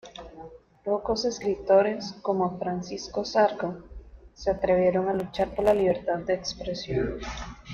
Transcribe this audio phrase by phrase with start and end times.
[0.83, 3.83] Pocos escritores, como Francisco Zarco,
[4.33, 7.17] se atrevieron a luchar por la libertad de expresión.